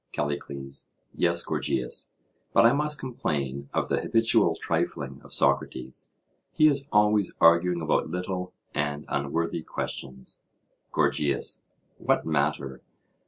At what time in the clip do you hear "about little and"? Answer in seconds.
7.83-9.05